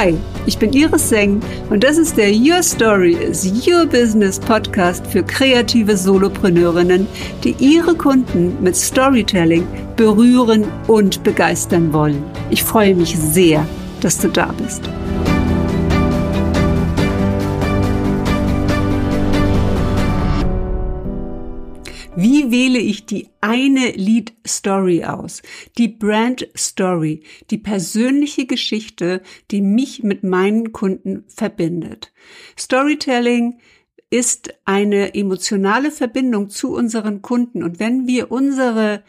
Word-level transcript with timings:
Hi, 0.00 0.14
ich 0.46 0.56
bin 0.56 0.72
Iris 0.72 1.10
Seng 1.10 1.42
und 1.68 1.84
das 1.84 1.98
ist 1.98 2.16
der 2.16 2.30
Your 2.30 2.62
Story 2.62 3.12
is 3.12 3.44
Your 3.66 3.84
Business 3.84 4.40
Podcast 4.40 5.06
für 5.06 5.22
kreative 5.22 5.94
Solopreneurinnen, 5.94 7.06
die 7.44 7.54
ihre 7.58 7.94
Kunden 7.94 8.56
mit 8.62 8.76
Storytelling 8.76 9.66
berühren 9.96 10.64
und 10.86 11.22
begeistern 11.22 11.92
wollen. 11.92 12.24
Ich 12.48 12.64
freue 12.64 12.94
mich 12.94 13.14
sehr, 13.14 13.66
dass 14.00 14.16
du 14.16 14.28
da 14.28 14.54
bist. 14.56 14.88
Wähle 22.50 22.78
ich 22.78 23.06
die 23.06 23.28
eine 23.40 23.92
Lead 23.92 24.32
Story 24.46 25.04
aus? 25.04 25.42
Die 25.78 25.86
Brand 25.86 26.48
Story, 26.56 27.22
die 27.50 27.58
persönliche 27.58 28.46
Geschichte, 28.46 29.22
die 29.52 29.60
mich 29.60 30.02
mit 30.02 30.24
meinen 30.24 30.72
Kunden 30.72 31.24
verbindet. 31.28 32.12
Storytelling 32.58 33.60
ist 34.10 34.52
eine 34.64 35.14
emotionale 35.14 35.92
Verbindung 35.92 36.50
zu 36.50 36.74
unseren 36.74 37.22
Kunden 37.22 37.62
und 37.62 37.78
wenn 37.78 38.08
wir 38.08 38.32
unsere 38.32 39.04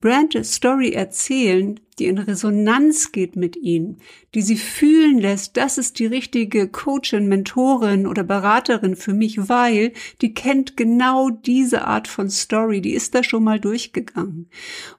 Brand 0.00 0.34
Story 0.46 0.92
erzählen, 0.92 1.78
die 1.98 2.06
in 2.06 2.16
Resonanz 2.16 3.12
geht 3.12 3.36
mit 3.36 3.56
ihnen, 3.56 3.98
die 4.34 4.40
sie 4.40 4.56
fühlen 4.56 5.18
lässt, 5.18 5.58
das 5.58 5.76
ist 5.76 5.98
die 5.98 6.06
richtige 6.06 6.68
Coachin, 6.68 7.28
Mentorin 7.28 8.06
oder 8.06 8.24
Beraterin 8.24 8.96
für 8.96 9.12
mich, 9.12 9.50
weil 9.50 9.92
die 10.22 10.32
kennt 10.32 10.78
genau 10.78 11.28
diese 11.28 11.84
Art 11.86 12.08
von 12.08 12.30
Story, 12.30 12.80
die 12.80 12.94
ist 12.94 13.14
da 13.14 13.22
schon 13.22 13.44
mal 13.44 13.60
durchgegangen. 13.60 14.48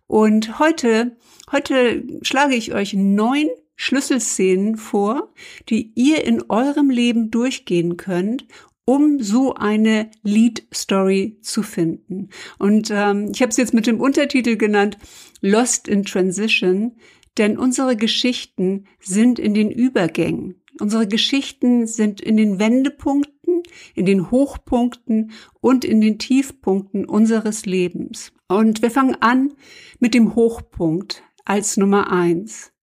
Und 0.06 0.60
heute, 0.60 1.18
heute 1.52 2.04
schlage 2.22 2.54
ich 2.54 2.76
euch 2.76 2.94
neun 2.94 3.48
Schlüsselszenen 3.76 4.78
vor, 4.78 5.34
die 5.70 5.92
ihr 5.96 6.24
in 6.24 6.44
eurem 6.50 6.92
Leben 6.92 7.32
durchgehen 7.32 7.98
könnt, 7.98 8.46
um 8.92 9.22
so 9.22 9.54
eine 9.54 10.12
Lead 10.22 10.68
Story 10.74 11.38
zu 11.42 11.64
finden. 11.64 12.28
Und 12.60 12.92
ähm, 12.92 13.32
ich 13.34 13.42
habe 13.42 13.50
es 13.50 13.56
jetzt 13.56 13.74
mit 13.74 13.88
dem 13.88 14.02
Untertitel 14.02 14.58
genannt 14.58 14.98
Lost 15.40 15.88
in 15.88 16.04
Transition, 16.04 16.98
denn 17.38 17.58
unsere 17.58 17.96
Geschichten 17.96 18.88
sind 19.00 19.40
in 19.40 19.54
den 19.54 19.72
Übergängen. 19.72 20.62
Unsere 20.82 21.08
Geschichten 21.08 21.88
sind 21.88 22.20
in 22.20 22.36
den 22.36 22.60
Wendepunkten, 22.60 23.64
in 23.96 24.06
den 24.06 24.30
Hochpunkten 24.30 25.32
und 25.62 25.86
in 25.86 26.02
den 26.02 26.20
Tiefpunkten 26.20 27.06
unseres 27.06 27.66
Lebens. 27.66 28.34
Und 28.50 28.82
wir 28.82 28.92
fangen 28.92 29.16
an 29.22 29.54
mit 30.00 30.14
dem 30.14 30.36
Hochpunkt 30.36 31.24
als 31.46 31.78
Nummer 31.78 32.12
eins. 32.12 32.74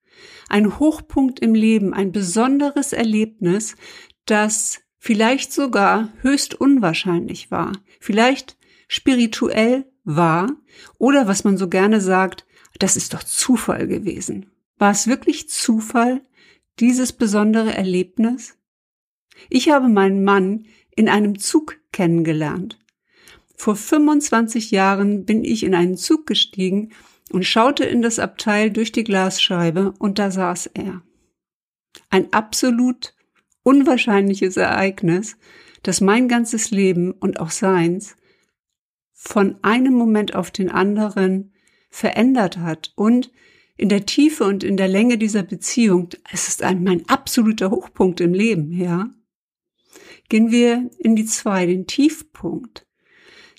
Ein 0.49 0.79
Hochpunkt 0.79 1.39
im 1.41 1.55
Leben, 1.55 1.93
ein 1.93 2.13
besonderes 2.13 2.95
Erlebnis, 2.95 3.77
das 4.25 4.81
vielleicht 4.99 5.53
sogar 5.53 6.13
höchst 6.21 6.55
unwahrscheinlich 6.55 7.51
war, 7.51 7.73
vielleicht 8.01 8.57
spirituell 8.89 9.85
war 10.05 10.51
oder 10.99 11.27
was 11.27 11.45
man 11.45 11.57
so 11.57 11.69
gerne 11.69 12.01
sagt, 12.01 12.47
das 12.79 12.97
ist 12.97 13.15
doch 13.15 13.23
Zufall 13.23 13.87
gewesen. 13.87 14.51
War 14.79 14.93
es 14.93 15.07
wirklich 15.07 15.49
Zufall, 15.49 16.23
dieses 16.79 17.13
besondere 17.13 17.75
Erlebnis? 17.75 18.57
Ich 19.51 19.71
habe 19.71 19.89
meinen 19.89 20.25
Mann 20.25 20.67
in 20.95 21.09
einem 21.09 21.39
Zug 21.39 21.79
kennengelernt. 21.93 22.79
Vor 23.57 23.77
25 23.77 24.71
Jahren 24.71 25.25
bin 25.25 25.45
ich 25.45 25.65
in 25.65 25.75
einen 25.75 25.97
Zug 25.97 26.27
gestiegen 26.27 26.93
und 27.31 27.45
schaute 27.45 27.85
in 27.85 28.03
das 28.03 28.19
Abteil 28.19 28.71
durch 28.71 28.93
die 28.93 29.05
Glasscheibe 29.05 29.95
und 29.99 30.19
da 30.19 30.31
saß 30.31 30.71
er. 30.75 31.03
Ein 32.11 32.33
absolut 32.33 33.15
unwahrscheinliches 33.69 34.57
Ereignis, 34.57 35.37
das 35.83 36.01
mein 36.01 36.27
ganzes 36.27 36.71
Leben 36.71 37.13
und 37.13 37.39
auch 37.39 37.51
seins 37.51 38.17
von 39.13 39.59
einem 39.63 39.93
Moment 39.93 40.35
auf 40.35 40.51
den 40.51 40.71
anderen 40.71 41.53
verändert 41.91 42.57
hat 42.57 42.93
und 42.97 43.31
in 43.77 43.91
der 43.91 44.07
Tiefe 44.07 44.45
und 44.45 44.65
in 44.65 44.79
der 44.79 44.89
Länge 44.89 45.19
dieser 45.19 45.43
Beziehung, 45.43 46.09
es 46.33 46.49
ist 46.49 46.63
ein, 46.63 46.83
mein 46.83 47.07
absoluter 47.11 47.71
Hochpunkt 47.71 48.23
im 48.23 48.33
Leben, 48.33 48.73
ja. 48.73 49.11
Gehen 50.31 50.51
wir 50.51 50.91
in 50.99 51.15
die 51.15 51.27
zwei, 51.27 51.67
den 51.67 51.87
Tiefpunkt. 51.87 52.87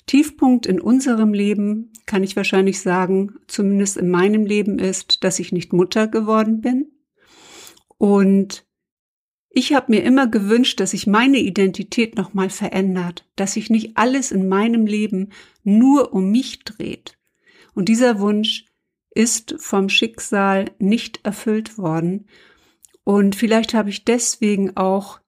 Tiefpunkt 0.06 0.66
in 0.66 0.80
unserem 0.80 1.32
Leben, 1.32 1.92
kann 2.06 2.24
ich 2.24 2.34
wahrscheinlich 2.34 2.80
sagen, 2.80 3.36
zumindest 3.46 3.96
in 3.96 4.10
meinem 4.10 4.44
Leben 4.44 4.80
ist, 4.80 5.22
dass 5.22 5.38
ich 5.38 5.52
nicht 5.52 5.72
Mutter 5.72 6.08
geworden 6.08 6.60
bin 6.60 6.90
und 7.96 8.66
ich 9.50 9.74
habe 9.74 9.92
mir 9.92 10.04
immer 10.04 10.28
gewünscht, 10.28 10.78
dass 10.78 10.92
sich 10.92 11.08
meine 11.08 11.38
Identität 11.38 12.16
nochmal 12.16 12.50
verändert, 12.50 13.28
dass 13.34 13.54
sich 13.54 13.68
nicht 13.68 13.96
alles 13.96 14.30
in 14.30 14.48
meinem 14.48 14.86
Leben 14.86 15.30
nur 15.64 16.12
um 16.12 16.30
mich 16.30 16.60
dreht. 16.60 17.18
Und 17.74 17.88
dieser 17.88 18.20
Wunsch 18.20 18.66
ist 19.12 19.56
vom 19.58 19.88
Schicksal 19.88 20.70
nicht 20.78 21.20
erfüllt 21.24 21.78
worden. 21.78 22.28
Und 23.02 23.34
vielleicht 23.34 23.74
habe 23.74 23.90
ich 23.90 24.04
deswegen 24.04 24.76
auch, 24.76 25.20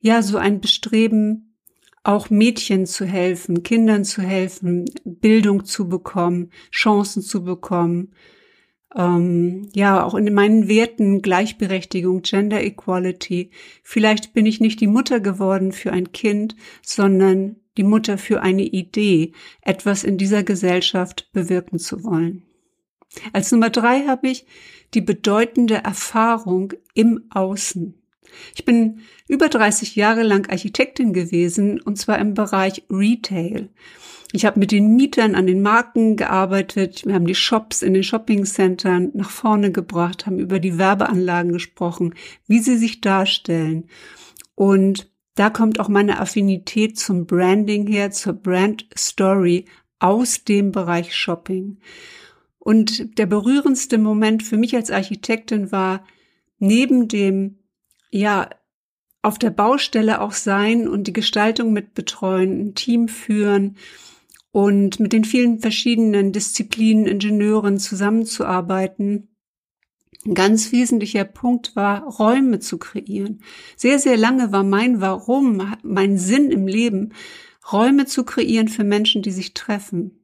ja, 0.00 0.22
so 0.22 0.38
ein 0.38 0.60
Bestreben, 0.60 1.58
auch 2.04 2.30
Mädchen 2.30 2.86
zu 2.86 3.04
helfen, 3.04 3.62
Kindern 3.62 4.04
zu 4.04 4.22
helfen, 4.22 4.86
Bildung 5.04 5.66
zu 5.66 5.88
bekommen, 5.88 6.50
Chancen 6.72 7.22
zu 7.22 7.44
bekommen, 7.44 8.14
ähm, 8.94 9.68
ja, 9.74 10.04
auch 10.04 10.14
in 10.14 10.32
meinen 10.34 10.68
Werten 10.68 11.22
Gleichberechtigung, 11.22 12.22
Gender 12.22 12.62
Equality. 12.62 13.50
Vielleicht 13.82 14.34
bin 14.34 14.46
ich 14.46 14.60
nicht 14.60 14.80
die 14.80 14.86
Mutter 14.86 15.20
geworden 15.20 15.72
für 15.72 15.92
ein 15.92 16.12
Kind, 16.12 16.56
sondern 16.82 17.56
die 17.76 17.84
Mutter 17.84 18.18
für 18.18 18.42
eine 18.42 18.64
Idee, 18.64 19.32
etwas 19.62 20.04
in 20.04 20.18
dieser 20.18 20.42
Gesellschaft 20.42 21.30
bewirken 21.32 21.78
zu 21.78 22.04
wollen. 22.04 22.42
Als 23.32 23.52
Nummer 23.52 23.70
drei 23.70 24.06
habe 24.06 24.28
ich 24.28 24.46
die 24.94 25.00
bedeutende 25.00 25.76
Erfahrung 25.76 26.72
im 26.94 27.24
Außen. 27.30 28.01
Ich 28.54 28.64
bin 28.64 29.00
über 29.28 29.48
30 29.48 29.96
Jahre 29.96 30.22
lang 30.22 30.48
Architektin 30.50 31.12
gewesen, 31.12 31.80
und 31.80 31.96
zwar 31.98 32.18
im 32.18 32.34
Bereich 32.34 32.82
Retail. 32.90 33.68
Ich 34.32 34.46
habe 34.46 34.58
mit 34.58 34.72
den 34.72 34.96
Mietern 34.96 35.34
an 35.34 35.46
den 35.46 35.60
Marken 35.60 36.16
gearbeitet. 36.16 37.04
Wir 37.04 37.14
haben 37.14 37.26
die 37.26 37.34
Shops 37.34 37.82
in 37.82 37.92
den 37.92 38.02
Shoppingcentern 38.02 39.10
nach 39.14 39.30
vorne 39.30 39.72
gebracht, 39.72 40.24
haben 40.26 40.38
über 40.38 40.58
die 40.58 40.78
Werbeanlagen 40.78 41.52
gesprochen, 41.52 42.14
wie 42.46 42.60
sie 42.60 42.78
sich 42.78 43.02
darstellen. 43.02 43.88
Und 44.54 45.10
da 45.34 45.50
kommt 45.50 45.80
auch 45.80 45.88
meine 45.88 46.18
Affinität 46.18 46.98
zum 46.98 47.26
Branding 47.26 47.86
her, 47.86 48.10
zur 48.10 48.32
Brand 48.32 48.86
Story 48.96 49.66
aus 49.98 50.44
dem 50.44 50.72
Bereich 50.72 51.14
Shopping. 51.14 51.78
Und 52.58 53.18
der 53.18 53.26
berührendste 53.26 53.98
Moment 53.98 54.42
für 54.42 54.56
mich 54.56 54.74
als 54.74 54.90
Architektin 54.90 55.72
war, 55.72 56.04
neben 56.58 57.08
dem, 57.08 57.58
ja, 58.12 58.50
auf 59.22 59.38
der 59.38 59.50
Baustelle 59.50 60.20
auch 60.20 60.32
sein 60.32 60.86
und 60.86 61.06
die 61.08 61.12
Gestaltung 61.12 61.72
mit 61.72 61.94
betreuen, 61.94 62.68
ein 62.68 62.74
Team 62.74 63.08
führen, 63.08 63.76
und 64.52 65.00
mit 65.00 65.12
den 65.12 65.24
vielen 65.24 65.58
verschiedenen 65.58 66.30
Disziplinen, 66.30 67.06
Ingenieuren 67.06 67.78
zusammenzuarbeiten. 67.78 69.28
Ein 70.24 70.34
ganz 70.34 70.70
wesentlicher 70.70 71.24
Punkt 71.24 71.74
war, 71.74 72.04
Räume 72.04 72.60
zu 72.60 72.78
kreieren. 72.78 73.42
Sehr, 73.76 73.98
sehr 73.98 74.16
lange 74.16 74.52
war 74.52 74.62
mein 74.62 75.00
Warum, 75.00 75.74
mein 75.82 76.18
Sinn 76.18 76.50
im 76.50 76.68
Leben, 76.68 77.14
Räume 77.72 78.06
zu 78.06 78.24
kreieren 78.24 78.68
für 78.68 78.84
Menschen, 78.84 79.22
die 79.22 79.32
sich 79.32 79.54
treffen. 79.54 80.21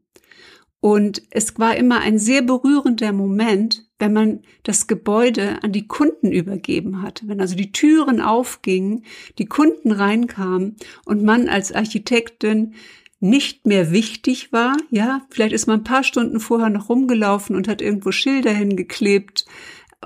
Und 0.81 1.23
es 1.31 1.59
war 1.59 1.77
immer 1.77 2.01
ein 2.01 2.19
sehr 2.19 2.43
berührender 2.43 3.13
Moment, 3.13 3.85
wenn 3.99 4.13
man 4.13 4.43
das 4.63 4.87
Gebäude 4.87 5.63
an 5.63 5.73
die 5.73 5.89
Kunden 5.89 6.31
übergeben 6.31 7.03
hat. 7.03 7.23
Wenn 7.27 7.41
also 7.41 7.57
die 7.57 7.73
Türen 7.73 8.21
aufgingen, 8.21 9.05
die 9.39 9.47
Kunden 9.47 9.91
reinkamen 9.91 10.77
und 11.05 11.25
man 11.25 11.49
als 11.49 11.73
Architektin 11.73 12.75
nicht 13.21 13.67
mehr 13.67 13.91
wichtig 13.91 14.53
war. 14.53 14.77
Ja, 14.91 15.23
vielleicht 15.31 15.53
ist 15.53 15.67
man 15.67 15.81
ein 15.81 15.85
paar 15.85 16.05
Stunden 16.05 16.39
vorher 16.39 16.71
noch 16.71 16.89
rumgelaufen 16.89 17.57
und 17.57 17.67
hat 17.67 17.83
irgendwo 17.83 18.13
Schilder 18.13 18.53
hingeklebt, 18.53 19.47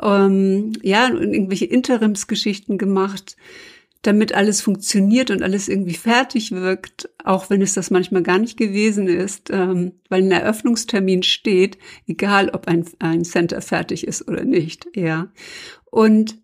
ähm, 0.01 0.73
ja, 0.83 1.09
und 1.09 1.35
irgendwelche 1.35 1.67
Interimsgeschichten 1.67 2.79
gemacht, 2.79 3.37
damit 4.03 4.35
alles 4.35 4.61
funktioniert 4.61 5.31
und 5.31 5.43
alles 5.43 5.69
irgendwie 5.69 5.95
fertig 5.95 6.51
wirkt, 6.51 7.09
auch 7.25 7.51
wenn 7.51 7.63
es 7.63 7.75
das 7.75 7.91
manchmal 7.91 8.23
gar 8.23 8.39
nicht 8.39 8.57
gewesen 8.57 9.07
ist, 9.07 9.51
ähm, 9.51 9.93
weil 10.09 10.23
ein 10.23 10.33
Eröffnungstermin 10.33 11.23
steht, 11.23 11.79
egal 12.07 12.51
ob 12.51 12.67
ein, 12.67 12.85
ein 12.99 13.25
Center 13.25 13.63
fertig 13.63 14.07
ist 14.07 14.29
oder 14.29 14.45
nicht, 14.45 14.89
ja. 14.95 15.33
Und 15.85 16.43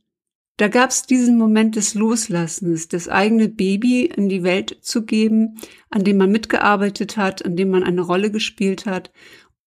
da 0.56 0.69
gab 0.69 0.90
es 0.90 1.06
diesen 1.06 1.37
Moment 1.37 1.76
des 1.76 1.94
Loslassens, 1.94 2.88
das 2.88 3.08
eigene 3.08 3.49
Baby 3.49 4.06
in 4.06 4.28
die 4.28 4.43
Welt 4.43 4.78
zu 4.82 5.04
geben, 5.04 5.58
an 5.90 6.04
dem 6.04 6.16
man 6.16 6.31
mitgearbeitet 6.31 7.16
hat, 7.16 7.44
an 7.44 7.56
dem 7.56 7.70
man 7.70 7.84
eine 7.84 8.00
Rolle 8.00 8.31
gespielt 8.31 8.87
hat 8.87 9.12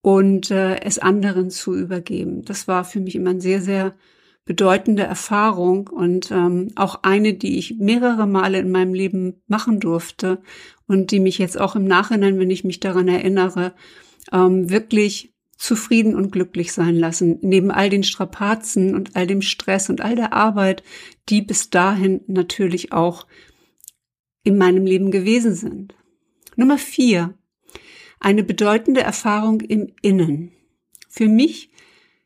und 0.02 0.52
äh, 0.52 0.82
es 0.82 1.00
anderen 1.00 1.50
zu 1.50 1.76
übergeben. 1.76 2.44
Das 2.44 2.68
war 2.68 2.84
für 2.84 3.00
mich 3.00 3.16
immer 3.16 3.32
ein 3.32 3.42
sehr, 3.42 3.62
sehr 3.62 3.96
bedeutende 4.52 5.04
Erfahrung 5.04 5.88
und 5.88 6.30
ähm, 6.30 6.74
auch 6.76 7.04
eine, 7.04 7.36
die 7.36 7.58
ich 7.58 7.78
mehrere 7.78 8.28
Male 8.28 8.60
in 8.60 8.70
meinem 8.70 8.94
Leben 8.94 9.42
machen 9.48 9.80
durfte 9.80 10.42
und 10.88 11.12
die 11.12 11.22
mich 11.22 11.38
jetzt 11.38 11.58
auch 11.58 11.78
im 11.78 11.86
Nachhinein, 11.86 12.38
wenn 12.38 12.50
ich 12.50 12.66
mich 12.66 12.82
daran 12.82 13.08
erinnere, 13.08 13.74
ähm, 14.34 14.70
wirklich 14.70 15.34
zufrieden 15.56 16.16
und 16.16 16.34
glücklich 16.34 16.74
sein 16.74 16.98
lassen, 16.98 17.38
neben 17.42 17.72
all 17.72 17.90
den 17.90 18.04
Strapazen 18.04 18.94
und 18.94 19.16
all 19.16 19.26
dem 19.26 19.42
Stress 19.42 19.90
und 19.90 20.02
all 20.02 20.18
der 20.18 20.34
Arbeit, 20.34 20.84
die 21.30 21.42
bis 21.42 21.70
dahin 21.70 22.20
natürlich 22.28 22.92
auch 22.92 23.28
in 24.44 24.58
meinem 24.58 24.86
Leben 24.86 25.12
gewesen 25.12 25.56
sind. 25.56 25.96
Nummer 26.58 26.78
vier. 26.78 27.36
Eine 28.20 28.44
bedeutende 28.44 29.00
Erfahrung 29.00 29.62
im 29.62 29.94
Innen. 30.02 30.52
Für 31.08 31.30
mich 31.30 31.72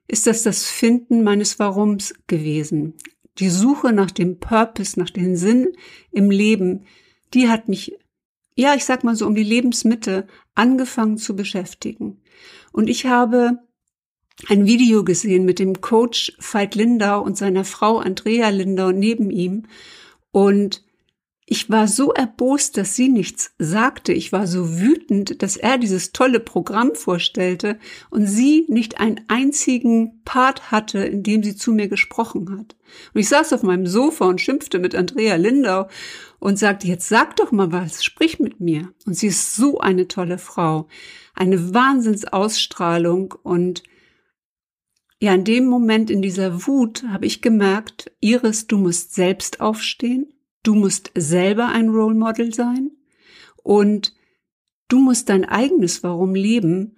ist 0.08 0.28
das 0.28 0.44
das 0.44 0.66
Finden 0.66 1.24
meines 1.24 1.60
Warums 1.60 2.14
gewesen. 2.28 2.94
Die 3.40 3.50
Suche 3.50 3.92
nach 3.92 4.12
dem 4.12 4.40
Purpose, 4.40 5.00
nach 5.00 5.10
dem 5.10 5.36
Sinn 5.36 5.74
im 6.12 6.32
Leben, 6.32 6.86
die 7.34 7.50
hat 7.50 7.68
mich, 7.68 7.98
ja, 8.56 8.76
ich 8.76 8.86
sag 8.86 9.04
mal 9.04 9.16
so 9.16 9.26
um 9.26 9.36
die 9.36 9.44
Lebensmitte 9.44 10.28
angefangen 10.54 11.18
zu 11.18 11.36
beschäftigen. 11.36 12.22
Und 12.72 12.90
ich 12.90 13.06
habe 13.06 13.60
ein 14.48 14.66
Video 14.66 15.04
gesehen 15.04 15.46
mit 15.46 15.60
dem 15.60 15.82
Coach 15.82 16.34
Veit 16.40 16.76
Lindau 16.76 17.22
und 17.22 17.38
seiner 17.38 17.66
Frau 17.66 17.98
Andrea 17.98 18.50
Lindau 18.50 18.92
neben 18.92 19.32
ihm. 19.32 19.64
Und 20.32 20.85
ich 21.48 21.70
war 21.70 21.88
so 21.88 22.12
erbost, 22.12 22.76
dass 22.76 22.96
sie 22.96 23.08
nichts 23.08 23.54
sagte. 23.60 24.14
Ich 24.14 24.32
war 24.32 24.48
so 24.48 24.80
wütend, 24.80 25.44
dass 25.44 25.58
er 25.58 25.78
dieses 25.78 26.12
tolle 26.12 26.40
Programm 26.40 26.96
vorstellte 26.96 27.78
und 28.10 28.26
sie 28.26 28.66
nicht 28.68 29.00
einen 29.00 29.22
einzigen 29.28 30.24
Part 30.24 30.72
hatte, 30.72 31.06
in 31.06 31.22
dem 31.22 31.44
sie 31.44 31.56
zu 31.56 31.72
mir 31.72 31.88
gesprochen 31.88 32.50
hat. 32.52 32.76
Und 33.14 33.22
ich 33.22 33.30
saß 33.30 33.54
auf 33.54 33.62
meinem 33.62 33.86
Sofa 33.86 34.26
und 34.26 34.42
schimpfte 34.42 34.80
mit 34.80 34.96
Andrea 34.96 35.36
Lindau 35.36 35.88
und 36.40 36.58
sagte, 36.58 36.88
jetzt 36.88 37.10
sag 37.10 37.36
doch 37.36 37.52
mal 37.52 37.72
was, 37.72 38.04
sprich 38.04 38.40
mit 38.40 38.60
mir. 38.60 38.92
Und 39.06 39.14
sie 39.16 39.28
ist 39.28 39.56
so 39.56 39.78
eine 39.80 40.08
tolle 40.08 40.40
Frau, 40.40 40.88
eine 41.36 41.76
Wahnsinnsausstrahlung 41.76 43.36
und 43.44 43.84
ja, 45.22 45.34
in 45.34 45.46
dem 45.46 45.68
Moment, 45.68 46.10
in 46.10 46.22
dieser 46.22 46.68
Wut, 46.68 47.04
habe 47.08 47.26
ich 47.26 47.42
gemerkt, 47.42 48.12
Iris, 48.20 48.68
du 48.68 48.78
musst 48.78 49.16
selbst 49.16 49.62
aufstehen 49.62 50.35
Du 50.66 50.74
musst 50.74 51.12
selber 51.14 51.68
ein 51.68 51.90
Role 51.90 52.16
Model 52.16 52.52
sein 52.52 52.90
und 53.62 54.16
du 54.88 54.98
musst 55.00 55.30
dein 55.30 55.46
eigenes 55.46 56.02
Warum 56.02 56.34
leben. 56.34 56.98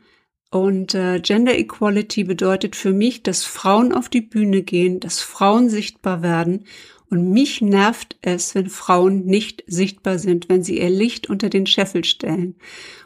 Und 0.49 0.95
äh, 0.95 1.19
Gender 1.19 1.57
Equality 1.57 2.23
bedeutet 2.23 2.77
für 2.77 2.93
mich, 2.93 3.23
dass 3.23 3.43
Frauen 3.43 3.91
auf 3.91 4.07
die 4.07 4.21
Bühne 4.21 4.63
gehen, 4.63 5.01
dass 5.01 5.19
Frauen 5.19 5.69
sichtbar 5.69 6.21
werden. 6.21 6.63
Und 7.09 7.29
mich 7.31 7.59
nervt 7.59 8.17
es, 8.21 8.55
wenn 8.55 8.69
Frauen 8.69 9.25
nicht 9.25 9.65
sichtbar 9.67 10.17
sind, 10.17 10.47
wenn 10.47 10.63
sie 10.63 10.79
ihr 10.79 10.89
Licht 10.89 11.29
unter 11.29 11.49
den 11.49 11.65
Scheffel 11.65 12.05
stellen. 12.05 12.55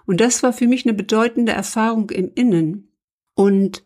Und 0.06 0.22
das 0.22 0.44
war 0.44 0.54
für 0.54 0.68
mich 0.68 0.86
eine 0.86 0.94
bedeutende 0.94 1.54
Erfahrung 1.54 2.12
im 2.12 2.31
Innen. 2.36 2.92
Und 3.34 3.84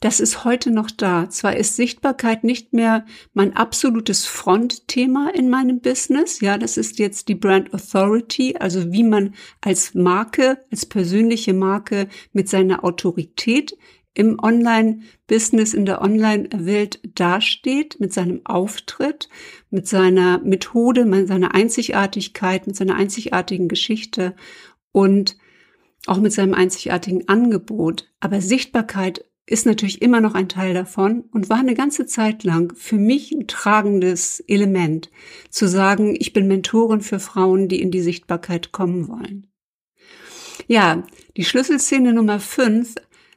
das 0.00 0.18
ist 0.18 0.44
heute 0.44 0.70
noch 0.70 0.90
da. 0.90 1.28
Zwar 1.28 1.56
ist 1.56 1.76
Sichtbarkeit 1.76 2.42
nicht 2.42 2.72
mehr 2.72 3.04
mein 3.34 3.54
absolutes 3.54 4.24
Frontthema 4.24 5.28
in 5.34 5.50
meinem 5.50 5.80
Business. 5.80 6.40
Ja, 6.40 6.56
das 6.56 6.78
ist 6.78 6.98
jetzt 6.98 7.28
die 7.28 7.34
Brand 7.34 7.74
Authority, 7.74 8.56
also 8.58 8.92
wie 8.92 9.04
man 9.04 9.34
als 9.60 9.94
Marke, 9.94 10.64
als 10.70 10.86
persönliche 10.86 11.52
Marke 11.52 12.08
mit 12.32 12.48
seiner 12.48 12.82
Autorität 12.82 13.76
im 14.14 14.38
Online-Business, 14.42 15.74
in 15.74 15.84
der 15.84 16.00
Online-Welt 16.00 17.00
dasteht, 17.14 18.00
mit 18.00 18.12
seinem 18.12 18.40
Auftritt, 18.44 19.28
mit 19.70 19.86
seiner 19.86 20.38
Methode, 20.38 21.04
mit 21.04 21.28
seiner 21.28 21.54
Einzigartigkeit, 21.54 22.66
mit 22.66 22.74
seiner 22.74 22.96
einzigartigen 22.96 23.68
Geschichte 23.68 24.34
und 24.92 25.36
auch 26.06 26.18
mit 26.18 26.32
seinem 26.32 26.54
einzigartigen 26.54 27.28
Angebot. 27.28 28.10
Aber 28.18 28.40
Sichtbarkeit 28.40 29.24
ist 29.50 29.66
natürlich 29.66 30.00
immer 30.00 30.20
noch 30.20 30.34
ein 30.34 30.48
Teil 30.48 30.74
davon 30.74 31.24
und 31.32 31.50
war 31.50 31.58
eine 31.58 31.74
ganze 31.74 32.06
Zeit 32.06 32.44
lang 32.44 32.72
für 32.76 32.96
mich 32.96 33.32
ein 33.32 33.48
tragendes 33.48 34.40
Element, 34.46 35.10
zu 35.50 35.66
sagen, 35.66 36.16
ich 36.18 36.32
bin 36.32 36.46
Mentorin 36.46 37.00
für 37.00 37.18
Frauen, 37.18 37.68
die 37.68 37.82
in 37.82 37.90
die 37.90 38.00
Sichtbarkeit 38.00 38.70
kommen 38.70 39.08
wollen. 39.08 39.48
Ja, 40.68 41.02
die 41.36 41.44
Schlüsselszene 41.44 42.12
Nummer 42.12 42.38
fünf, 42.38 42.94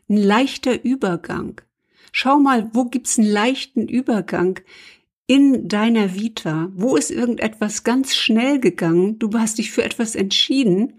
ein 0.07 0.17
leichter 0.17 0.83
Übergang. 0.83 1.61
Schau 2.11 2.37
mal, 2.37 2.69
wo 2.73 2.85
gibt's 2.85 3.17
einen 3.17 3.31
leichten 3.31 3.87
Übergang 3.87 4.59
in 5.25 5.67
deiner 5.67 6.13
Vita? 6.13 6.69
Wo 6.75 6.95
ist 6.95 7.09
irgendetwas 7.09 7.83
ganz 7.83 8.15
schnell 8.15 8.59
gegangen? 8.59 9.17
Du 9.17 9.31
hast 9.33 9.57
dich 9.57 9.71
für 9.71 9.83
etwas 9.83 10.13
entschieden 10.13 10.93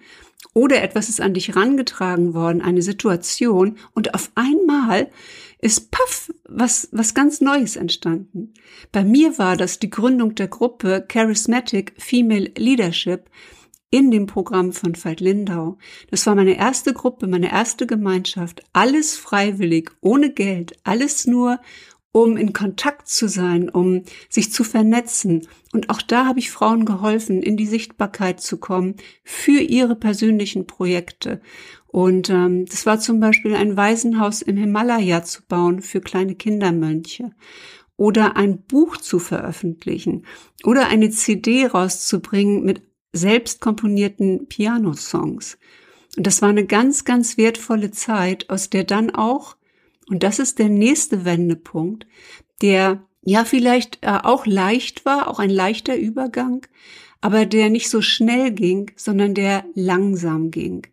oder 0.53 0.83
etwas 0.83 1.09
ist 1.09 1.21
an 1.21 1.35
dich 1.35 1.57
rangetragen 1.57 2.35
worden, 2.35 2.63
eine 2.63 2.83
Situation, 2.83 3.77
und 3.93 4.15
auf 4.15 4.31
einmal 4.35 5.11
ist 5.59 5.91
paff 5.91 6.31
was, 6.49 6.89
was 6.93 7.15
ganz 7.15 7.41
Neues 7.41 7.77
entstanden. 7.77 8.53
Bei 8.93 9.05
mir 9.05 9.39
war 9.39 9.57
das 9.57 9.79
die 9.79 9.91
Gründung 9.91 10.35
der 10.35 10.49
Gruppe 10.49 11.05
Charismatic 11.09 11.95
Female 11.99 12.51
Leadership 12.57 13.31
in 13.91 14.11
dem 14.11 14.27
Programm 14.27 14.73
von 14.73 14.97
Veit 14.97 15.21
Lindau. 15.21 15.79
Das 16.11 16.27
war 16.27 16.35
meine 16.35 16.57
erste 16.57 16.93
Gruppe, 16.93 17.29
meine 17.29 17.53
erste 17.53 17.87
Gemeinschaft, 17.87 18.63
alles 18.73 19.17
freiwillig, 19.17 19.93
ohne 20.01 20.33
Geld, 20.33 20.73
alles 20.83 21.27
nur 21.27 21.61
um 22.15 22.37
in 22.37 22.53
Kontakt 22.53 23.09
zu 23.09 23.29
sein, 23.29 23.69
um 23.69 24.05
sich 24.29 24.53
zu 24.53 24.63
vernetzen. 24.63 25.49
Und 25.73 25.91
auch 25.91 26.01
da 26.01 26.27
habe 26.27 26.39
ich 26.39 26.53
Frauen 26.53 26.85
geholfen, 26.85 27.43
in 27.43 27.57
die 27.57 27.67
Sichtbarkeit 27.67 28.41
zu 28.41 28.59
kommen 28.59 28.95
für 29.25 29.59
ihre 29.61 29.97
persönlichen 29.97 30.65
Projekte. 30.69 31.41
Und 31.89 32.31
ähm, 32.31 32.67
das 32.67 32.87
war 32.87 33.01
zum 33.01 33.19
Beispiel 33.19 33.57
ein 33.57 33.77
Waisenhaus 33.77 34.43
im 34.43 34.57
Himalaya 34.57 35.25
zu 35.25 35.43
bauen 35.43 35.83
für 35.83 36.01
kleine 36.01 36.37
Kindermönche 36.37 37.33
oder 37.97 38.37
ein 38.37 38.63
Buch 38.63 38.97
zu 38.97 39.19
veröffentlichen 39.19 40.25
oder 40.63 40.87
eine 40.87 41.11
CD 41.11 41.67
rauszubringen 41.67 42.63
mit 42.63 42.83
selbst 43.13 43.61
komponierten 43.61 44.47
Piano-Songs. 44.47 45.59
Und 46.17 46.29
das 46.29 46.43
war 46.43 46.51
eine 46.51 46.65
ganz, 46.65 47.05
ganz 47.05 47.37
wertvolle 47.39 47.91
Zeit, 47.91 48.51
aus 48.51 48.71
der 48.71 48.85
dann 48.85 49.11
auch 49.11 49.57
und 50.09 50.23
das 50.23 50.39
ist 50.39 50.59
der 50.59 50.69
nächste 50.69 51.25
Wendepunkt, 51.25 52.06
der 52.62 53.06
ja 53.23 53.45
vielleicht 53.45 53.99
äh, 54.03 54.19
auch 54.23 54.47
leicht 54.47 55.05
war, 55.05 55.29
auch 55.29 55.39
ein 55.39 55.51
leichter 55.51 55.96
Übergang, 55.96 56.67
aber 57.20 57.46
der 57.46 57.70
nicht 57.70 57.89
so 57.89 58.03
schnell 58.03 58.51
ging, 58.51 58.91
sondern 58.96 59.34
der 59.34 59.65
langsam 59.75 60.51
ging. 60.51 60.87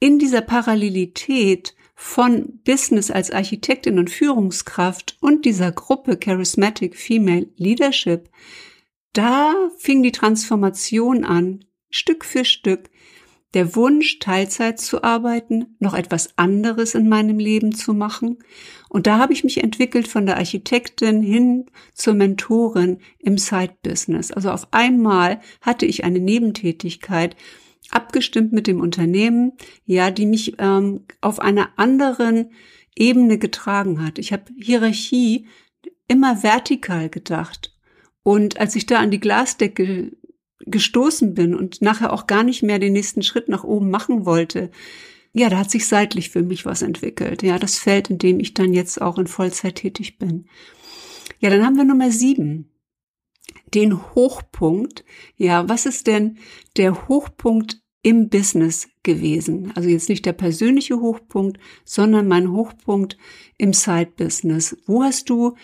In 0.00 0.18
dieser 0.18 0.40
Parallelität 0.40 1.74
von 1.94 2.60
Business 2.64 3.10
als 3.10 3.30
Architektin 3.30 3.98
und 3.98 4.08
Führungskraft 4.08 5.16
und 5.20 5.44
dieser 5.44 5.72
Gruppe 5.72 6.16
Charismatic 6.16 6.96
Female 6.96 7.48
Leadership, 7.56 8.30
da 9.12 9.52
fing 9.78 10.02
die 10.02 10.12
Transformation 10.12 11.24
an, 11.24 11.64
Stück 11.90 12.24
für 12.24 12.44
Stück, 12.44 12.88
der 13.54 13.74
Wunsch, 13.74 14.18
Teilzeit 14.18 14.78
zu 14.78 15.02
arbeiten, 15.02 15.76
noch 15.78 15.94
etwas 15.94 16.36
anderes 16.36 16.94
in 16.94 17.08
meinem 17.08 17.38
Leben 17.38 17.74
zu 17.74 17.94
machen. 17.94 18.38
Und 18.88 19.06
da 19.06 19.18
habe 19.18 19.32
ich 19.32 19.44
mich 19.44 19.62
entwickelt 19.62 20.06
von 20.06 20.26
der 20.26 20.36
Architektin 20.36 21.22
hin 21.22 21.66
zur 21.94 22.14
Mentorin 22.14 22.98
im 23.18 23.38
Side-Business. 23.38 24.32
Also 24.32 24.50
auf 24.50 24.68
einmal 24.72 25.40
hatte 25.62 25.86
ich 25.86 26.04
eine 26.04 26.20
Nebentätigkeit, 26.20 27.36
abgestimmt 27.90 28.52
mit 28.52 28.66
dem 28.66 28.80
Unternehmen, 28.80 29.52
ja, 29.86 30.10
die 30.10 30.26
mich 30.26 30.56
ähm, 30.58 31.06
auf 31.20 31.40
einer 31.40 31.70
anderen 31.76 32.50
Ebene 32.94 33.38
getragen 33.38 34.04
hat. 34.04 34.18
Ich 34.18 34.32
habe 34.32 34.44
Hierarchie 34.60 35.46
immer 36.06 36.42
vertikal 36.42 37.08
gedacht. 37.08 37.74
Und 38.22 38.60
als 38.60 38.76
ich 38.76 38.84
da 38.84 38.98
an 38.98 39.10
die 39.10 39.20
Glasdecke 39.20 40.12
gestoßen 40.66 41.34
bin 41.34 41.54
und 41.54 41.82
nachher 41.82 42.12
auch 42.12 42.26
gar 42.26 42.42
nicht 42.42 42.62
mehr 42.62 42.78
den 42.78 42.92
nächsten 42.92 43.22
Schritt 43.22 43.48
nach 43.48 43.64
oben 43.64 43.90
machen 43.90 44.26
wollte, 44.26 44.70
ja, 45.32 45.48
da 45.48 45.58
hat 45.58 45.70
sich 45.70 45.86
seitlich 45.86 46.30
für 46.30 46.42
mich 46.42 46.66
was 46.66 46.82
entwickelt. 46.82 47.42
Ja, 47.42 47.58
das 47.58 47.78
Feld, 47.78 48.10
in 48.10 48.18
dem 48.18 48.40
ich 48.40 48.54
dann 48.54 48.72
jetzt 48.72 49.00
auch 49.00 49.18
in 49.18 49.26
Vollzeit 49.26 49.76
tätig 49.76 50.18
bin. 50.18 50.46
Ja, 51.38 51.50
dann 51.50 51.64
haben 51.64 51.76
wir 51.76 51.84
Nummer 51.84 52.10
sieben. 52.10 52.70
Den 53.74 54.14
Hochpunkt. 54.14 55.04
Ja, 55.36 55.68
was 55.68 55.86
ist 55.86 56.06
denn 56.06 56.38
der 56.76 57.08
Hochpunkt 57.08 57.80
im 58.02 58.30
Business 58.30 58.88
gewesen? 59.02 59.72
Also 59.74 59.88
jetzt 59.88 60.08
nicht 60.08 60.24
der 60.26 60.32
persönliche 60.32 60.98
Hochpunkt, 60.98 61.58
sondern 61.84 62.26
mein 62.26 62.50
Hochpunkt 62.50 63.16
im 63.58 63.72
Side-Business. 63.72 64.76
Wo 64.86 65.02
hast 65.02 65.28
du 65.30 65.56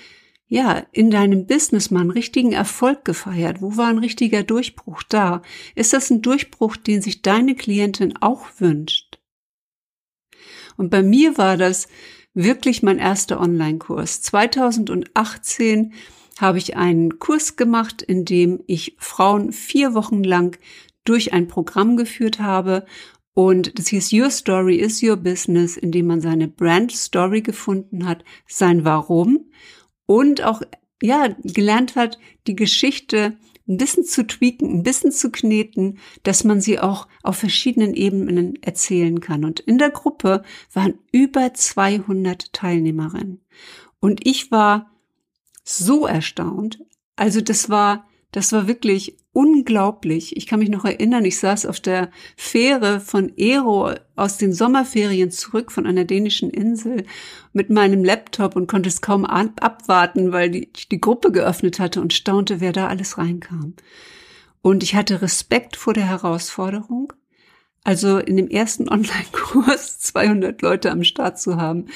ja, 0.54 0.86
in 0.92 1.10
deinem 1.10 1.46
Business 1.46 1.90
mal 1.90 2.02
einen 2.02 2.12
richtigen 2.12 2.52
Erfolg 2.52 3.04
gefeiert? 3.04 3.60
Wo 3.60 3.76
war 3.76 3.88
ein 3.88 3.98
richtiger 3.98 4.44
Durchbruch 4.44 5.02
da? 5.02 5.42
Ist 5.74 5.92
das 5.92 6.10
ein 6.10 6.22
Durchbruch, 6.22 6.76
den 6.76 7.02
sich 7.02 7.22
deine 7.22 7.56
Klientin 7.56 8.16
auch 8.20 8.46
wünscht? 8.58 9.18
Und 10.76 10.90
bei 10.90 11.02
mir 11.02 11.36
war 11.38 11.56
das 11.56 11.88
wirklich 12.34 12.84
mein 12.84 13.00
erster 13.00 13.40
Online-Kurs. 13.40 14.22
2018 14.22 15.92
habe 16.38 16.58
ich 16.58 16.76
einen 16.76 17.18
Kurs 17.18 17.56
gemacht, 17.56 18.00
in 18.00 18.24
dem 18.24 18.62
ich 18.68 18.94
Frauen 18.98 19.50
vier 19.50 19.92
Wochen 19.94 20.22
lang 20.22 20.56
durch 21.02 21.32
ein 21.32 21.48
Programm 21.48 21.96
geführt 21.96 22.38
habe. 22.38 22.86
Und 23.34 23.76
das 23.76 23.88
hieß 23.88 24.12
Your 24.12 24.30
Story 24.30 24.76
is 24.76 25.02
Your 25.02 25.16
Business, 25.16 25.76
in 25.76 25.90
dem 25.90 26.06
man 26.06 26.20
seine 26.20 26.46
Brand 26.46 26.92
Story 26.92 27.42
gefunden 27.42 28.06
hat, 28.06 28.22
sein 28.46 28.84
Warum 28.84 29.46
und 30.06 30.42
auch, 30.42 30.62
ja, 31.02 31.34
gelernt 31.42 31.96
hat, 31.96 32.18
die 32.46 32.56
Geschichte 32.56 33.36
ein 33.66 33.78
bisschen 33.78 34.04
zu 34.04 34.26
tweaken, 34.26 34.70
ein 34.70 34.82
bisschen 34.82 35.10
zu 35.10 35.30
kneten, 35.30 35.98
dass 36.22 36.44
man 36.44 36.60
sie 36.60 36.78
auch 36.78 37.08
auf 37.22 37.36
verschiedenen 37.36 37.94
Ebenen 37.94 38.62
erzählen 38.62 39.20
kann. 39.20 39.44
Und 39.44 39.60
in 39.60 39.78
der 39.78 39.90
Gruppe 39.90 40.42
waren 40.72 40.98
über 41.12 41.54
200 41.54 42.52
Teilnehmerinnen. 42.52 43.40
Und 44.00 44.26
ich 44.26 44.50
war 44.50 44.90
so 45.62 46.06
erstaunt. 46.06 46.84
Also 47.16 47.40
das 47.40 47.70
war, 47.70 48.06
das 48.34 48.50
war 48.50 48.66
wirklich 48.66 49.16
unglaublich. 49.32 50.36
Ich 50.36 50.48
kann 50.48 50.58
mich 50.58 50.68
noch 50.68 50.84
erinnern, 50.84 51.24
ich 51.24 51.38
saß 51.38 51.66
auf 51.66 51.78
der 51.78 52.10
Fähre 52.36 52.98
von 52.98 53.32
Ero 53.36 53.92
aus 54.16 54.38
den 54.38 54.52
Sommerferien 54.52 55.30
zurück 55.30 55.70
von 55.70 55.86
einer 55.86 56.04
dänischen 56.04 56.50
Insel 56.50 57.04
mit 57.52 57.70
meinem 57.70 58.02
Laptop 58.02 58.56
und 58.56 58.66
konnte 58.66 58.88
es 58.88 59.00
kaum 59.00 59.24
abwarten, 59.24 60.32
weil 60.32 60.50
die, 60.50 60.72
die 60.90 61.00
Gruppe 61.00 61.30
geöffnet 61.30 61.78
hatte 61.78 62.00
und 62.00 62.12
staunte, 62.12 62.60
wer 62.60 62.72
da 62.72 62.88
alles 62.88 63.18
reinkam. 63.18 63.74
Und 64.62 64.82
ich 64.82 64.96
hatte 64.96 65.22
Respekt 65.22 65.76
vor 65.76 65.94
der 65.94 66.08
Herausforderung. 66.08 67.12
Also 67.84 68.18
in 68.18 68.36
dem 68.36 68.48
ersten 68.48 68.88
Online-Kurs 68.90 70.00
200 70.00 70.60
Leute 70.60 70.90
am 70.90 71.04
Start 71.04 71.38
zu 71.38 71.56
haben, 71.56 71.86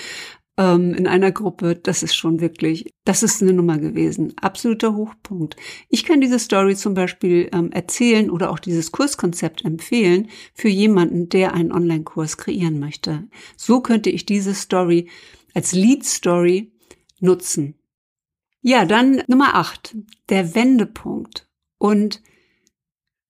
ähm, 0.59 0.93
in 0.93 1.07
einer 1.07 1.33
Gruppe, 1.33 1.77
das 1.77 2.03
ist 2.03 2.15
schon 2.15 2.41
wirklich, 2.41 2.93
das 3.05 3.23
ist 3.23 3.41
eine 3.41 3.53
Nummer 3.53 3.79
gewesen. 3.79 4.35
Absoluter 4.37 4.95
Hochpunkt. 4.95 5.57
Ich 5.89 6.05
kann 6.05 6.21
diese 6.21 6.39
Story 6.39 6.75
zum 6.77 6.95
Beispiel 6.95 7.49
ähm, 7.53 7.71
erzählen 7.71 8.29
oder 8.29 8.51
auch 8.51 8.59
dieses 8.59 8.93
Kurskonzept 8.93 9.65
empfehlen 9.65 10.29
für 10.53 10.69
jemanden, 10.69 11.29
der 11.29 11.55
einen 11.55 11.73
Online-Kurs 11.73 12.37
kreieren 12.37 12.81
möchte. 12.81 13.29
So 13.57 13.81
könnte 13.81 14.11
ich 14.11 14.27
diese 14.27 14.53
Story 14.53 15.09
als 15.55 15.73
Lead-Story 15.73 16.73
nutzen. 17.21 17.75
Ja, 18.61 18.85
dann 18.85 19.23
Nummer 19.29 19.55
acht, 19.55 19.97
der 20.29 20.55
Wendepunkt. 20.55 21.49
Und 21.79 22.21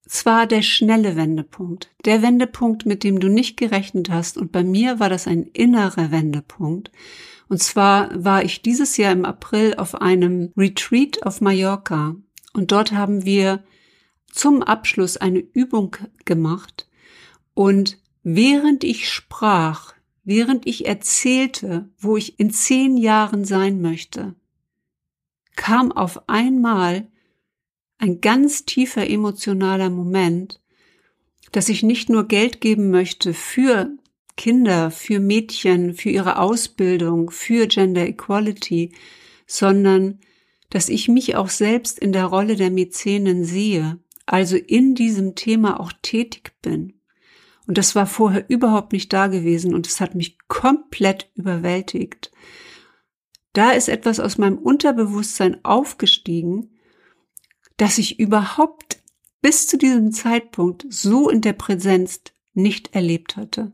zwar 0.09 0.47
der 0.47 0.63
schnelle 0.63 1.17
Wendepunkt, 1.17 1.91
der 2.05 2.23
Wendepunkt, 2.23 2.87
mit 2.87 3.05
dem 3.05 3.21
du 3.21 3.29
nicht 3.29 3.57
gerechnet 3.57 4.11
hast. 4.11 4.39
Und 4.39 4.53
bei 4.53 4.65
mir 4.65 5.01
war 5.01 5.09
das 5.09 5.27
ein 5.27 5.45
innerer 5.45 6.11
Wendepunkt. 6.11 6.91
Und 7.49 7.63
zwar 7.63 8.11
war 8.23 8.45
ich 8.45 8.63
dieses 8.63 8.97
Jahr 8.97 9.13
im 9.13 9.25
April 9.25 9.75
auf 9.75 9.95
einem 10.01 10.53
Retreat 10.57 11.23
auf 11.25 11.41
Mallorca. 11.41 12.17
Und 12.53 12.73
dort 12.73 12.93
haben 12.93 13.25
wir 13.25 13.63
zum 14.33 14.63
Abschluss 14.63 15.17
eine 15.17 15.39
Übung 15.39 15.97
gemacht. 16.25 16.89
Und 17.55 17.99
während 18.23 18.85
ich 18.85 19.11
sprach, 19.11 19.95
während 20.25 20.67
ich 20.67 20.87
erzählte, 20.87 21.89
wo 21.99 22.17
ich 22.17 22.39
in 22.39 22.51
zehn 22.51 22.97
Jahren 22.97 23.45
sein 23.45 23.81
möchte, 23.81 24.35
kam 25.57 25.91
auf 25.91 26.29
einmal 26.29 27.09
ein 27.99 28.21
ganz 28.21 28.65
tiefer 28.65 29.09
emotionaler 29.09 29.91
Moment, 29.91 30.61
dass 31.53 31.69
ich 31.69 31.83
nicht 31.83 32.09
nur 32.09 32.29
Geld 32.29 32.61
geben 32.61 32.91
möchte 32.91 33.35
für 33.35 33.91
Kinder, 34.37 34.91
für 34.91 35.19
Mädchen, 35.19 35.95
für 35.95 36.11
ihre 36.11 36.39
Ausbildung, 36.39 37.31
für 37.31 37.67
Gender 37.67 38.07
Equality, 38.07 38.93
sondern 39.47 40.21
dass 40.71 40.89
ich 40.89 41.09
mich 41.09 41.35
auch 41.35 41.49
selbst 41.49 41.99
in 41.99 42.13
der 42.13 42.27
Rolle 42.27 42.57
der 42.57 42.71
Mäzenen 42.71 43.45
sehe, 43.45 43.99
also 44.27 44.57
in 44.57 44.95
diesem 44.95 45.35
Thema 45.35 45.81
auch 45.81 45.93
tätig 46.03 46.53
bin. 46.63 47.01
Und 47.67 47.79
das 47.79 47.95
war 47.95 48.07
vorher 48.07 48.49
überhaupt 48.49 48.93
nicht 48.93 49.13
da 49.13 49.27
gewesen 49.27 49.75
und 49.75 49.87
es 49.87 50.01
hat 50.01 50.15
mich 50.15 50.39
komplett 50.47 51.31
überwältigt. 51.35 52.31
Da 53.53 53.73
ist 53.73 53.89
etwas 53.89 54.21
aus 54.21 54.39
meinem 54.39 54.59
Unterbewusstsein 54.59 55.65
aufgestiegen, 55.65 56.78
dass 57.79 57.97
ich 57.97 58.21
überhaupt 58.21 59.03
bis 59.41 59.67
zu 59.67 59.79
diesem 59.79 60.13
Zeitpunkt 60.13 60.85
so 60.91 61.31
in 61.31 61.41
der 61.41 61.55
Präsenz 61.55 62.21
nicht 62.53 62.95
erlebt 62.95 63.37
hatte. 63.37 63.73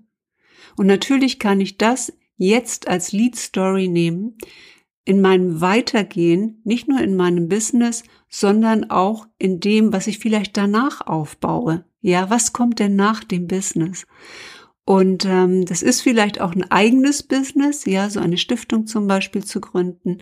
Und 0.77 0.87
natürlich 0.87 1.39
kann 1.39 1.61
ich 1.61 1.79
das 1.79 2.13
jetzt 2.37 2.87
als 2.89 3.13
Lead 3.13 3.37
Story 3.37 3.89
nehmen, 3.89 4.39
in 5.05 5.21
meinem 5.21 5.61
Weitergehen, 5.61 6.61
nicht 6.65 6.89
nur 6.89 7.01
in 7.01 7.15
meinem 7.15 7.49
Business, 7.49 8.05
sondern 8.29 8.91
auch 8.91 9.27
in 9.39 9.61
dem, 9.61 9.93
was 9.93 10.07
ich 10.07 10.19
vielleicht 10.19 10.57
danach 10.57 11.07
aufbaue. 11.07 11.85
Ja, 12.01 12.31
was 12.31 12.53
kommt 12.53 12.79
denn 12.79 12.97
nach 12.97 13.23
dem 13.23 13.47
Business? 13.47 14.07
Und 14.87 15.25
ähm, 15.25 15.65
das 15.65 15.83
ist 15.83 16.03
vielleicht 16.03 16.41
auch 16.41 16.55
ein 16.55 16.71
eigenes 16.71 17.23
Business, 17.23 17.85
ja, 17.87 18.11
so 18.11 18.21
eine 18.21 18.37
Stiftung 18.37 18.87
zum 18.87 19.07
Beispiel 19.07 19.45
zu 19.45 19.61
gründen. 19.61 20.19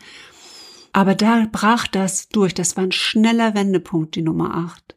Aber 0.93 1.15
da 1.15 1.47
brach 1.51 1.87
das 1.87 2.29
durch. 2.29 2.55
Das 2.55 2.77
war 2.77 2.85
ein 2.85 2.93
schneller 2.93 3.55
Wendepunkt, 3.55 4.15
die 4.15 4.23
Nummer 4.23 4.55
8. 4.55 4.97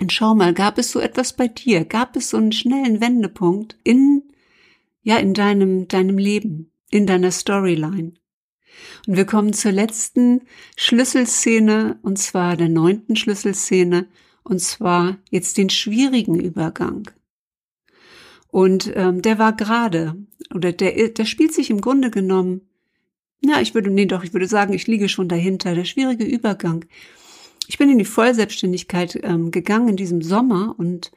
Und 0.00 0.12
schau 0.12 0.34
mal, 0.34 0.54
gab 0.54 0.78
es 0.78 0.90
so 0.90 1.00
etwas 1.00 1.34
bei 1.34 1.48
dir? 1.48 1.84
Gab 1.84 2.16
es 2.16 2.30
so 2.30 2.36
einen 2.36 2.52
schnellen 2.52 3.00
Wendepunkt 3.00 3.76
in, 3.84 4.22
ja, 5.02 5.18
in 5.18 5.34
deinem, 5.34 5.86
deinem 5.86 6.18
Leben, 6.18 6.72
in 6.90 7.06
deiner 7.06 7.30
Storyline? 7.30 8.14
Und 9.06 9.16
wir 9.16 9.24
kommen 9.24 9.52
zur 9.52 9.72
letzten 9.72 10.42
Schlüsselszene, 10.76 11.98
und 12.02 12.18
zwar 12.18 12.56
der 12.56 12.68
neunten 12.68 13.14
Schlüsselszene, 13.14 14.08
und 14.42 14.60
zwar 14.60 15.18
jetzt 15.30 15.58
den 15.58 15.70
schwierigen 15.70 16.40
Übergang. 16.40 17.10
Und 18.48 18.92
ähm, 18.94 19.22
der 19.22 19.38
war 19.38 19.54
gerade, 19.54 20.16
oder 20.52 20.72
der, 20.72 21.08
der 21.08 21.24
spielt 21.24 21.52
sich 21.52 21.70
im 21.70 21.80
Grunde 21.80 22.10
genommen 22.10 22.62
ja, 23.44 23.60
ich 23.60 23.74
würde, 23.74 23.90
nee, 23.90 24.06
doch, 24.06 24.24
ich 24.24 24.32
würde 24.32 24.46
sagen, 24.46 24.72
ich 24.72 24.86
liege 24.86 25.08
schon 25.08 25.28
dahinter. 25.28 25.74
Der 25.74 25.84
schwierige 25.84 26.24
Übergang. 26.24 26.84
Ich 27.66 27.78
bin 27.78 27.90
in 27.90 27.98
die 27.98 28.04
Vollselbstständigkeit 28.04 29.18
ähm, 29.22 29.50
gegangen 29.50 29.88
in 29.88 29.96
diesem 29.96 30.22
Sommer 30.22 30.74
und 30.78 31.12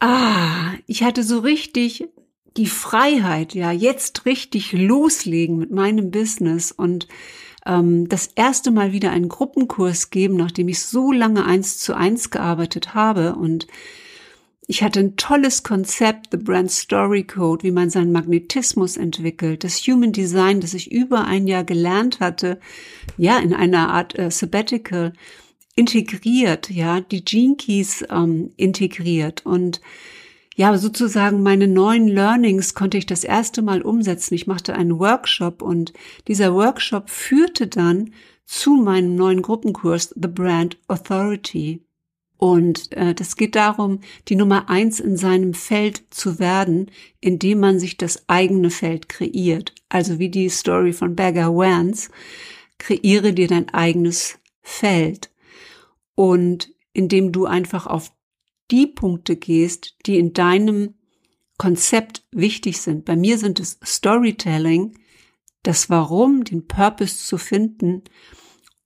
ah, 0.00 0.72
ich 0.86 1.02
hatte 1.02 1.22
so 1.22 1.38
richtig 1.38 2.08
die 2.56 2.66
Freiheit, 2.66 3.54
ja, 3.54 3.72
jetzt 3.72 4.26
richtig 4.26 4.72
loslegen 4.72 5.56
mit 5.56 5.70
meinem 5.70 6.10
Business 6.10 6.72
und 6.72 7.08
ähm, 7.64 8.08
das 8.08 8.26
erste 8.34 8.70
Mal 8.70 8.92
wieder 8.92 9.10
einen 9.10 9.28
Gruppenkurs 9.28 10.10
geben, 10.10 10.36
nachdem 10.36 10.68
ich 10.68 10.80
so 10.80 11.12
lange 11.12 11.46
eins 11.46 11.78
zu 11.78 11.94
eins 11.94 12.30
gearbeitet 12.30 12.94
habe 12.94 13.36
und 13.36 13.66
ich 14.66 14.82
hatte 14.82 15.00
ein 15.00 15.16
tolles 15.16 15.64
Konzept, 15.64 16.28
The 16.30 16.36
Brand 16.36 16.70
Story 16.70 17.24
Code, 17.24 17.64
wie 17.64 17.72
man 17.72 17.90
seinen 17.90 18.12
Magnetismus 18.12 18.96
entwickelt, 18.96 19.64
das 19.64 19.78
Human 19.80 20.12
Design, 20.12 20.60
das 20.60 20.72
ich 20.74 20.92
über 20.92 21.24
ein 21.24 21.46
Jahr 21.46 21.64
gelernt 21.64 22.20
hatte, 22.20 22.60
ja, 23.16 23.38
in 23.38 23.54
einer 23.54 23.90
Art 23.90 24.16
äh, 24.18 24.30
Sabbatical, 24.30 25.12
integriert, 25.74 26.70
ja, 26.70 27.00
die 27.00 27.24
Gene 27.24 27.56
Keys 27.56 28.04
ähm, 28.10 28.52
integriert 28.56 29.44
und 29.44 29.80
ja, 30.54 30.76
sozusagen 30.76 31.42
meine 31.42 31.66
neuen 31.66 32.08
Learnings 32.08 32.74
konnte 32.74 32.98
ich 32.98 33.06
das 33.06 33.24
erste 33.24 33.62
Mal 33.62 33.80
umsetzen. 33.80 34.34
Ich 34.34 34.46
machte 34.46 34.74
einen 34.74 34.98
Workshop 34.98 35.62
und 35.62 35.94
dieser 36.28 36.52
Workshop 36.52 37.08
führte 37.08 37.68
dann 37.68 38.12
zu 38.44 38.74
meinem 38.74 39.14
neuen 39.14 39.40
Gruppenkurs 39.40 40.14
The 40.14 40.28
Brand 40.28 40.76
Authority. 40.88 41.82
Und 42.42 42.90
äh, 42.94 43.14
das 43.14 43.36
geht 43.36 43.54
darum, 43.54 44.00
die 44.26 44.34
Nummer 44.34 44.68
eins 44.68 44.98
in 44.98 45.16
seinem 45.16 45.54
Feld 45.54 46.02
zu 46.10 46.40
werden, 46.40 46.90
indem 47.20 47.60
man 47.60 47.78
sich 47.78 47.98
das 47.98 48.28
eigene 48.28 48.70
Feld 48.70 49.08
kreiert. 49.08 49.72
Also 49.88 50.18
wie 50.18 50.28
die 50.28 50.48
Story 50.48 50.92
von 50.92 51.14
Beggar 51.14 51.54
Vance, 51.54 52.10
kreiere 52.78 53.32
dir 53.32 53.46
dein 53.46 53.68
eigenes 53.68 54.40
Feld. 54.60 55.30
Und 56.16 56.74
indem 56.92 57.30
du 57.30 57.46
einfach 57.46 57.86
auf 57.86 58.12
die 58.72 58.88
Punkte 58.88 59.36
gehst, 59.36 59.94
die 60.06 60.18
in 60.18 60.32
deinem 60.32 60.94
Konzept 61.58 62.26
wichtig 62.32 62.80
sind. 62.80 63.04
Bei 63.04 63.14
mir 63.14 63.38
sind 63.38 63.60
es 63.60 63.78
Storytelling, 63.84 64.98
das 65.62 65.90
Warum, 65.90 66.42
den 66.42 66.66
Purpose 66.66 67.18
zu 67.18 67.38
finden 67.38 68.02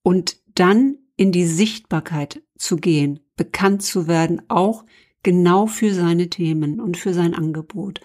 und 0.02 0.42
dann 0.54 0.98
in 1.16 1.32
die 1.32 1.46
Sichtbarkeit 1.46 2.42
zu 2.58 2.76
gehen 2.76 3.20
bekannt 3.36 3.82
zu 3.82 4.06
werden, 4.06 4.42
auch 4.48 4.84
genau 5.22 5.66
für 5.66 5.92
seine 5.92 6.30
Themen 6.30 6.80
und 6.80 6.96
für 6.96 7.12
sein 7.12 7.34
Angebot. 7.34 8.00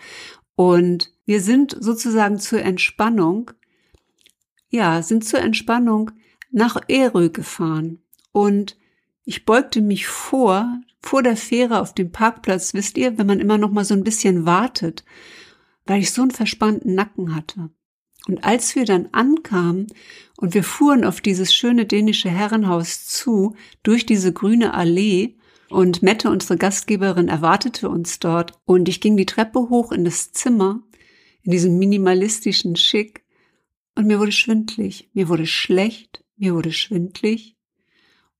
Und 0.55 1.13
wir 1.25 1.41
sind 1.41 1.75
sozusagen 1.79 2.39
zur 2.39 2.61
Entspannung, 2.61 3.51
ja, 4.69 5.01
sind 5.01 5.25
zur 5.25 5.39
Entspannung 5.39 6.11
nach 6.51 6.77
Erö 6.87 7.29
gefahren. 7.29 8.01
Und 8.31 8.77
ich 9.23 9.45
beugte 9.45 9.81
mich 9.81 10.07
vor, 10.07 10.81
vor 11.01 11.23
der 11.23 11.37
Fähre 11.37 11.79
auf 11.79 11.93
dem 11.93 12.11
Parkplatz, 12.11 12.73
wisst 12.73 12.97
ihr, 12.97 13.17
wenn 13.17 13.27
man 13.27 13.39
immer 13.39 13.57
noch 13.57 13.71
mal 13.71 13.85
so 13.85 13.93
ein 13.93 14.03
bisschen 14.03 14.45
wartet, 14.45 15.03
weil 15.85 15.99
ich 15.99 16.11
so 16.11 16.21
einen 16.21 16.31
verspannten 16.31 16.95
Nacken 16.95 17.35
hatte. 17.35 17.69
Und 18.27 18.43
als 18.43 18.75
wir 18.75 18.85
dann 18.85 19.09
ankamen 19.11 19.87
und 20.37 20.53
wir 20.53 20.63
fuhren 20.63 21.03
auf 21.03 21.21
dieses 21.21 21.53
schöne 21.53 21.85
dänische 21.85 22.29
Herrenhaus 22.29 23.05
zu, 23.07 23.55
durch 23.83 24.05
diese 24.05 24.31
grüne 24.33 24.73
Allee, 24.73 25.35
und 25.69 26.03
Mette, 26.03 26.29
unsere 26.29 26.57
Gastgeberin, 26.57 27.29
erwartete 27.29 27.87
uns 27.87 28.19
dort, 28.19 28.59
und 28.65 28.89
ich 28.89 28.99
ging 28.99 29.15
die 29.15 29.25
Treppe 29.25 29.69
hoch 29.69 29.93
in 29.93 30.03
das 30.03 30.33
Zimmer, 30.33 30.83
in 31.43 31.51
diesem 31.51 31.77
minimalistischen 31.77 32.75
Schick, 32.75 33.23
und 33.95 34.07
mir 34.07 34.19
wurde 34.19 34.31
schwindlig, 34.31 35.09
mir 35.13 35.29
wurde 35.29 35.45
schlecht, 35.45 36.23
mir 36.37 36.55
wurde 36.55 36.71
schwindlig. 36.71 37.55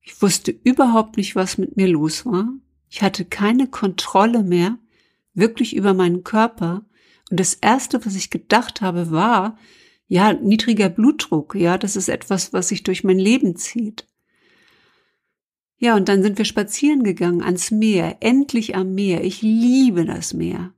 Ich 0.02 0.22
wusste 0.22 0.52
überhaupt 0.52 1.18
nicht, 1.18 1.36
was 1.36 1.58
mit 1.58 1.78
mir 1.78 1.88
los 1.88 2.26
war. 2.26 2.50
Ich 2.90 3.02
hatte 3.02 3.26
keine 3.26 3.68
Kontrolle 3.68 4.44
mehr, 4.44 4.78
wirklich 5.34 5.76
über 5.76 5.94
meinen 5.94 6.24
Körper. 6.24 6.86
Und 7.32 7.40
das 7.40 7.54
erste, 7.56 8.06
was 8.06 8.16
ich 8.16 8.30
gedacht 8.30 8.82
habe, 8.82 9.10
war, 9.10 9.58
ja, 10.08 10.34
niedriger 10.34 10.90
Blutdruck, 10.90 11.56
ja, 11.56 11.78
das 11.78 11.96
ist 11.96 12.10
etwas, 12.10 12.52
was 12.52 12.68
sich 12.68 12.84
durch 12.84 13.06
mein 13.06 13.18
Leben 13.18 13.56
zieht. 13.56 14.06
Ja, 15.78 15.96
und 15.96 16.10
dann 16.10 16.22
sind 16.22 16.38
wir 16.38 16.46
spazieren 16.46 17.04
gegangen 17.04 17.42
ans 17.42 17.72
Meer, 17.72 18.18
endlich 18.20 18.76
am 18.76 18.94
Meer. 18.94 19.24
Ich 19.24 19.42
liebe 19.42 20.06
das 20.06 20.34
Meer. 20.34 20.74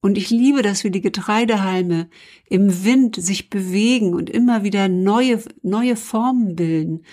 Und 0.00 0.16
ich 0.16 0.30
liebe, 0.30 0.62
dass 0.62 0.82
wir 0.82 0.90
die 0.90 1.02
Getreidehalme 1.02 2.08
im 2.46 2.84
Wind 2.84 3.16
sich 3.16 3.50
bewegen 3.50 4.14
und 4.14 4.30
immer 4.30 4.64
wieder 4.64 4.88
neue, 4.88 5.42
neue 5.62 5.94
Formen 5.94 6.56
bilden. 6.56 7.04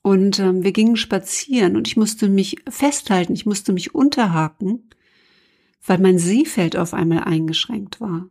Und 0.00 0.38
ähm, 0.38 0.64
wir 0.64 0.72
gingen 0.72 0.96
spazieren 0.96 1.76
und 1.76 1.86
ich 1.86 1.98
musste 1.98 2.30
mich 2.30 2.56
festhalten, 2.68 3.34
ich 3.34 3.44
musste 3.44 3.74
mich 3.74 3.94
unterhaken, 3.94 4.88
weil 5.86 5.98
mein 5.98 6.18
Sehfeld 6.18 6.76
auf 6.76 6.94
einmal 6.94 7.24
eingeschränkt 7.24 8.00
war. 8.00 8.28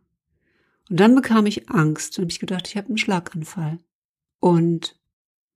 Und 0.88 1.00
dann 1.00 1.14
bekam 1.14 1.46
ich 1.46 1.68
Angst 1.68 2.18
und 2.18 2.22
habe 2.22 2.30
ich 2.30 2.40
gedacht, 2.40 2.68
ich 2.68 2.76
habe 2.76 2.88
einen 2.88 2.98
Schlaganfall. 2.98 3.78
Und 4.38 4.96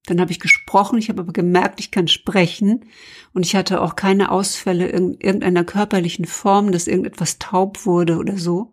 dann 0.06 0.20
habe 0.20 0.32
ich 0.32 0.40
gesprochen, 0.40 0.98
ich 0.98 1.08
habe 1.08 1.20
aber 1.20 1.32
gemerkt, 1.32 1.78
ich 1.78 1.90
kann 1.90 2.08
sprechen 2.08 2.86
und 3.32 3.44
ich 3.44 3.54
hatte 3.54 3.82
auch 3.82 3.96
keine 3.96 4.32
Ausfälle 4.32 4.88
in 4.88 5.14
irgendeiner 5.20 5.62
körperlichen 5.62 6.24
Form, 6.24 6.72
dass 6.72 6.86
irgendetwas 6.86 7.38
taub 7.38 7.84
wurde 7.84 8.16
oder 8.16 8.38
so. 8.38 8.72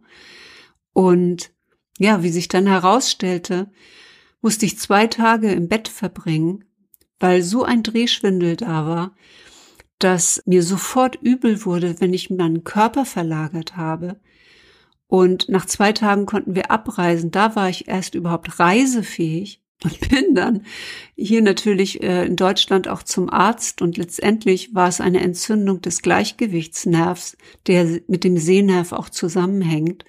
Und 0.94 1.52
ja, 2.00 2.24
wie 2.24 2.30
sich 2.30 2.48
dann 2.48 2.66
herausstellte, 2.66 3.72
musste 4.42 4.66
ich 4.66 4.80
zwei 4.80 5.08
Tage 5.08 5.52
im 5.52 5.68
Bett 5.68 5.90
verbringen, 5.90 6.64
weil 7.20 7.42
so 7.42 7.64
ein 7.64 7.84
Drehschwindel 7.84 8.56
da 8.56 8.88
war, 8.88 9.16
dass 10.00 10.42
mir 10.46 10.64
sofort 10.64 11.18
übel 11.22 11.66
wurde, 11.66 12.00
wenn 12.00 12.14
ich 12.14 12.30
meinen 12.30 12.64
Körper 12.64 13.06
verlagert 13.06 13.78
habe. 13.78 14.20
Und 15.08 15.50
nach 15.50 15.66
zwei 15.66 15.94
Tagen 15.94 16.26
konnten 16.26 16.56
wir 16.56 16.70
abreisen. 16.70 17.32
Da 17.32 17.56
war 17.56 17.70
ich 17.70 17.88
erst 17.88 18.14
überhaupt 18.14 18.60
reisefähig 18.60 19.62
und 19.84 20.00
bin 20.10 20.36
dann 20.36 20.66
hier 21.16 21.42
natürlich 21.42 22.04
äh, 22.04 22.26
in 22.26 22.36
Deutschland 22.36 22.88
auch 22.88 23.04
zum 23.04 23.30
Arzt 23.30 23.82
und 23.82 23.98
letztendlich 23.98 24.76
war 24.76 24.88
es 24.88 25.02
eine 25.02 25.22
Entzündung 25.22 25.82
des 25.82 26.02
Gleichgewichtsnervs, 26.02 27.38
der 27.68 28.02
mit 28.08 28.24
dem 28.24 28.38
Sehnerv 28.38 28.92
auch 28.92 29.10
zusammenhängt. 29.10 30.04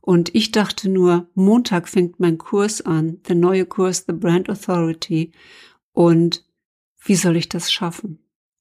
Und 0.00 0.34
ich 0.34 0.52
dachte 0.52 0.88
nur, 0.88 1.28
Montag 1.34 1.86
fängt 1.86 2.18
mein 2.18 2.38
Kurs 2.38 2.80
an, 2.80 3.20
der 3.28 3.36
neue 3.36 3.66
Kurs 3.66 4.04
The 4.06 4.14
Brand 4.14 4.48
Authority. 4.48 5.32
Und 5.92 6.46
wie 7.04 7.16
soll 7.16 7.36
ich 7.36 7.50
das 7.50 7.70
schaffen? 7.70 8.18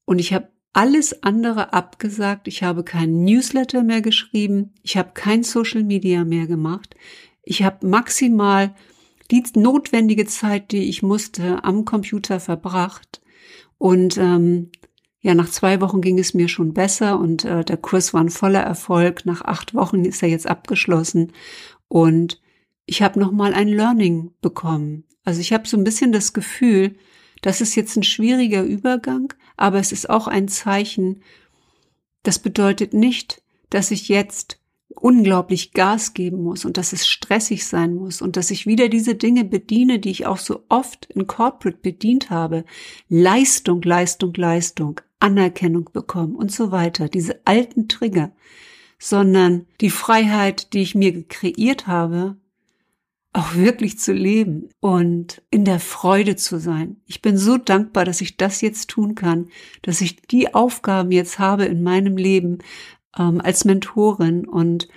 Und 0.08 0.20
ich 0.20 0.34
habe 0.34 0.48
alles 0.72 1.22
andere 1.22 1.74
abgesagt. 1.74 2.48
Ich 2.48 2.64
habe 2.64 2.84
keinen 2.84 3.26
Newsletter 3.26 3.84
mehr 3.84 4.02
geschrieben. 4.02 4.74
Ich 4.82 4.96
habe 4.96 5.12
kein 5.14 5.44
Social 5.44 5.84
Media 5.84 6.24
mehr 6.24 6.48
gemacht. 6.48 6.96
Ich 7.44 7.62
habe 7.62 7.86
maximal 7.86 8.74
die 9.32 9.44
notwendige 9.56 10.26
Zeit, 10.26 10.72
die 10.72 10.88
ich 10.88 11.04
musste, 11.04 11.64
am 11.66 11.84
Computer 11.84 12.40
verbracht. 12.40 13.22
Und 13.78 14.18
ähm, 14.18 14.72
ja, 15.20 15.36
nach 15.36 15.50
zwei 15.50 15.82
Wochen 15.82 16.00
ging 16.00 16.20
es 16.20 16.34
mir 16.34 16.48
schon 16.48 16.74
besser 16.74 17.20
und 17.20 17.44
äh, 17.44 17.66
der 17.66 17.78
Kurs 17.78 18.14
war 18.14 18.22
ein 18.22 18.30
voller 18.30 18.62
Erfolg. 18.62 19.26
Nach 19.26 19.42
acht 19.42 19.74
Wochen 19.74 20.06
ist 20.06 20.24
er 20.24 20.30
jetzt 20.30 20.48
abgeschlossen 20.48 21.34
und 21.90 22.42
ich 22.86 23.02
habe 23.02 23.20
noch 23.20 23.34
mal 23.34 23.54
ein 23.54 23.68
Learning 23.68 24.32
bekommen. 24.42 25.04
Also 25.26 25.42
ich 25.42 25.52
habe 25.52 25.68
so 25.68 25.76
ein 25.76 25.84
bisschen 25.84 26.14
das 26.14 26.32
Gefühl, 26.32 26.96
das 27.42 27.60
ist 27.60 27.76
jetzt 27.76 27.98
ein 27.98 28.04
schwieriger 28.04 28.64
Übergang, 28.64 29.34
aber 29.58 29.80
es 29.80 29.92
ist 29.92 30.10
auch 30.10 30.28
ein 30.28 30.48
Zeichen. 30.48 31.22
Das 32.24 32.40
bedeutet 32.40 32.94
nicht, 32.94 33.42
dass 33.70 33.92
ich 33.92 34.08
jetzt 34.08 34.60
unglaublich 34.90 35.74
Gas 35.74 36.14
geben 36.14 36.44
muss 36.44 36.66
und 36.66 36.78
dass 36.78 36.94
es 36.94 37.08
stressig 37.08 37.66
sein 37.66 37.94
muss 37.94 38.22
und 38.22 38.36
dass 38.36 38.52
ich 38.52 38.66
wieder 38.66 38.90
diese 38.90 39.16
Dinge 39.16 39.44
bediene, 39.44 40.00
die 40.00 40.10
ich 40.10 40.26
auch 40.26 40.38
so 40.38 40.64
oft 40.70 41.06
in 41.08 41.28
Corporate 41.28 41.80
bedient 41.82 42.30
habe. 42.30 42.66
Leistung, 43.10 43.82
Leistung, 43.82 44.34
Leistung, 44.36 45.02
Anerkennung 45.20 45.90
bekommen 45.92 46.36
und 46.36 46.52
so 46.52 46.72
weiter. 46.72 47.10
Diese 47.10 47.42
alten 47.46 47.88
Trigger. 47.88 48.32
Sondern 49.00 49.68
die 49.80 49.92
Freiheit, 49.92 50.74
die 50.74 50.82
ich 50.82 50.96
mir 50.96 51.24
kreiert 51.28 51.86
habe, 51.86 52.38
auch 53.38 53.56
wirklich 53.56 54.00
zu 54.00 54.14
leben 54.14 54.70
und 54.80 55.44
in 55.52 55.64
der 55.64 55.80
Freude 55.80 56.36
zu 56.36 56.60
sein. 56.60 56.98
Ich 57.06 57.22
bin 57.22 57.38
so 57.38 57.58
dankbar, 57.58 58.04
dass 58.04 58.22
ich 58.22 58.38
das 58.38 58.62
jetzt 58.62 58.90
tun 58.90 59.16
kann, 59.16 59.50
dass 59.84 60.02
ich 60.02 60.22
die 60.24 60.54
Aufgaben 60.54 61.12
jetzt 61.12 61.38
habe 61.38 61.66
in 61.66 61.84
meinem 61.84 62.18
Leben, 62.18 62.60
ähm, 63.18 63.40
als 63.42 63.66
Mentorin 63.66 64.48
und 64.48 64.88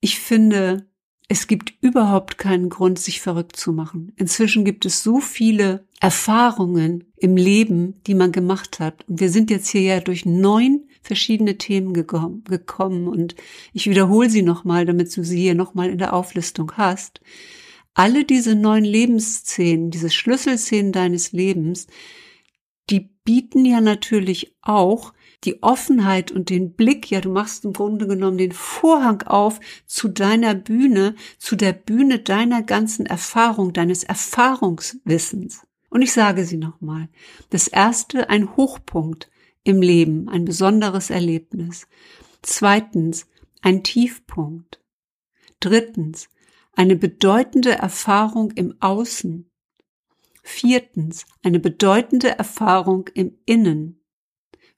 ich 0.00 0.18
finde, 0.18 0.86
es 1.28 1.46
gibt 1.46 1.74
überhaupt 1.80 2.38
keinen 2.38 2.70
Grund, 2.70 2.98
sich 2.98 3.20
verrückt 3.20 3.54
zu 3.54 3.72
machen. 3.72 4.12
Inzwischen 4.16 4.64
gibt 4.64 4.84
es 4.84 5.02
so 5.02 5.20
viele 5.20 5.86
Erfahrungen 6.00 7.04
im 7.16 7.36
Leben, 7.36 8.00
die 8.06 8.14
man 8.14 8.32
gemacht 8.32 8.80
hat. 8.80 9.06
Und 9.08 9.20
wir 9.20 9.30
sind 9.30 9.50
jetzt 9.50 9.68
hier 9.68 9.82
ja 9.82 10.00
durch 10.00 10.24
neun 10.24 10.88
verschiedene 11.02 11.56
Themen 11.56 11.92
gekommen 11.92 13.08
und 13.08 13.36
ich 13.72 13.88
wiederhole 13.88 14.28
sie 14.28 14.42
nochmal, 14.42 14.86
damit 14.86 15.16
du 15.16 15.22
sie 15.22 15.40
hier 15.40 15.54
nochmal 15.54 15.90
in 15.90 15.98
der 15.98 16.14
Auflistung 16.14 16.72
hast. 16.76 17.20
Alle 17.94 18.24
diese 18.24 18.54
neun 18.54 18.84
Lebensszenen, 18.84 19.90
diese 19.90 20.10
Schlüsselszenen 20.10 20.92
deines 20.92 21.32
Lebens, 21.32 21.86
die 22.88 23.10
bieten 23.24 23.64
ja 23.64 23.80
natürlich 23.80 24.56
auch 24.62 25.12
die 25.44 25.62
Offenheit 25.62 26.30
und 26.32 26.50
den 26.50 26.74
Blick, 26.74 27.10
ja, 27.10 27.20
du 27.20 27.30
machst 27.30 27.64
im 27.64 27.72
Grunde 27.72 28.06
genommen 28.06 28.36
den 28.36 28.52
Vorhang 28.52 29.22
auf 29.22 29.58
zu 29.86 30.08
deiner 30.08 30.54
Bühne, 30.54 31.14
zu 31.38 31.56
der 31.56 31.72
Bühne 31.72 32.18
deiner 32.18 32.62
ganzen 32.62 33.06
Erfahrung, 33.06 33.72
deines 33.72 34.04
Erfahrungswissens. 34.04 35.62
Und 35.88 36.02
ich 36.02 36.12
sage 36.12 36.44
sie 36.44 36.58
nochmal. 36.58 37.08
Das 37.48 37.68
erste, 37.68 38.28
ein 38.28 38.56
Hochpunkt 38.56 39.30
im 39.64 39.80
Leben, 39.82 40.28
ein 40.28 40.44
besonderes 40.44 41.10
Erlebnis. 41.10 41.86
Zweitens, 42.42 43.26
ein 43.62 43.82
Tiefpunkt. 43.82 44.80
Drittens, 45.58 46.28
eine 46.72 46.96
bedeutende 46.96 47.72
Erfahrung 47.72 48.50
im 48.52 48.74
Außen. 48.80 49.50
Viertens, 50.42 51.26
eine 51.42 51.60
bedeutende 51.60 52.30
Erfahrung 52.30 53.08
im 53.14 53.38
Innen. 53.44 54.02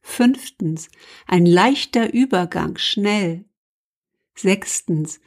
Fünftens, 0.00 0.90
ein 1.26 1.46
leichter 1.46 2.12
Übergang, 2.12 2.76
schnell. 2.76 3.44
Sechstens, 4.34 5.20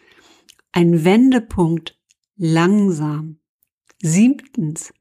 ein 0.72 1.06
Wendepunkt, 1.06 1.98
langsam. 2.36 3.40
Siebtens, 4.02 4.94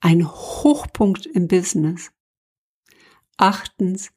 ein 0.00 0.28
Hochpunkt 0.28 1.26
im 1.26 1.48
Business. 1.48 2.12
Achtens, 3.38 4.12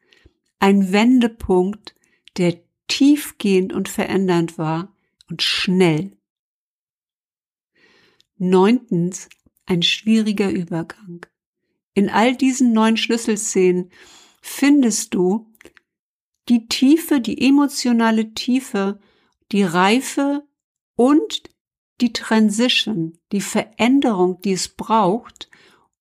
ein 0.59 0.91
Wendepunkt, 0.91 1.95
der 2.37 2.61
tiefgehend 2.87 3.71
und 3.71 3.87
verändernd 3.87 4.57
war 4.57 4.93
und 5.29 5.41
schnell. 5.41 6.17
Neuntens, 8.37 9.29
ein 9.65 9.81
schwieriger 9.81 10.49
Übergang. 10.49 11.25
In 11.93 12.09
all 12.09 12.35
diesen 12.35 12.73
neun 12.73 12.97
Schlüsselszenen 12.97 13.91
findest 14.41 15.13
du 15.13 15.51
die 16.49 16.67
Tiefe, 16.67 17.21
die 17.21 17.47
emotionale 17.47 18.33
Tiefe, 18.33 18.99
die 19.51 19.63
Reife 19.63 20.47
und 20.95 21.43
die 22.01 22.13
Transition, 22.13 23.17
die 23.31 23.41
Veränderung, 23.41 24.41
die 24.41 24.51
es 24.51 24.67
braucht, 24.69 25.49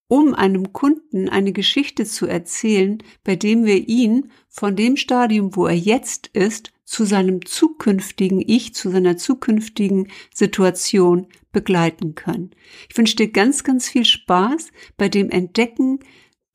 um 0.08 0.34
einem 0.34 0.72
Kunden 0.72 1.28
eine 1.28 1.52
Geschichte 1.52 2.04
zu 2.04 2.26
erzählen, 2.26 3.02
bei 3.24 3.36
dem 3.36 3.64
wir 3.64 3.88
ihn 3.88 4.30
von 4.48 4.76
dem 4.76 4.96
Stadium, 4.96 5.56
wo 5.56 5.66
er 5.66 5.76
jetzt 5.76 6.28
ist, 6.28 6.72
zu 6.84 7.04
seinem 7.04 7.44
zukünftigen 7.46 8.42
Ich, 8.46 8.74
zu 8.74 8.90
seiner 8.90 9.16
zukünftigen 9.16 10.08
Situation 10.32 11.26
begleiten 11.50 12.14
können. 12.14 12.50
Ich 12.90 12.96
wünsche 12.96 13.16
dir 13.16 13.30
ganz, 13.30 13.64
ganz 13.64 13.88
viel 13.88 14.04
Spaß 14.04 14.70
bei 14.96 15.08
dem 15.08 15.30
Entdecken 15.30 16.00